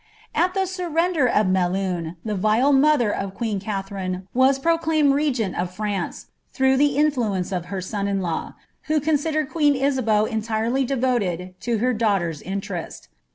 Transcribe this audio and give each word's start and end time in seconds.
M 0.33 0.49
the 0.55 0.65
surrender 0.65 1.27
of 1.27 1.45
Melurt, 1.45 2.15
the 2.25 2.33
rile 2.35 2.73
mother 2.73 3.13
of 3.13 3.35
queen 3.35 3.59
KBibniiM 3.59 4.23
wm 4.35 4.55
proclaimed 4.63 5.13
regent 5.13 5.55
of 5.55 5.71
France, 5.71 6.25
through 6.51 6.77
the 6.77 6.97
inlluence 6.97 7.55
of 7.55 7.65
her 7.65 7.77
siw 7.81 8.07
n 8.07 8.19
ln, 8.19 8.55
who 8.87 8.99
considered 8.99 9.49
queen 9.51 9.75
Isabeau 9.75 10.25
entirely 10.25 10.87
d<^oted 10.87 11.53
to 11.59 11.77
hnr 11.77 11.95
daugbler'* 11.99 12.43
nir 12.43 12.61
rest. 12.75 13.09